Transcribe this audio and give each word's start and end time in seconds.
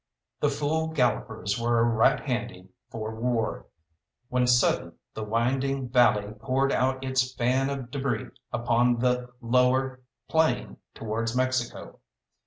The 0.39 0.49
fool 0.49 0.87
gallopers 0.87 1.59
were 1.61 1.83
right 1.83 2.19
handy 2.19 2.69
for 2.89 3.13
war, 3.13 3.67
when 4.29 4.47
sudden 4.47 4.93
the 5.13 5.23
winding 5.23 5.89
valley 5.89 6.31
poured 6.33 6.71
out 6.71 7.03
its 7.03 7.31
fan 7.35 7.69
of 7.69 7.91
débris 7.91 8.31
upon 8.51 8.97
the 8.97 9.29
lower 9.41 9.99
plain 10.27 10.77
towards 10.95 11.35
Mexico. 11.35 11.99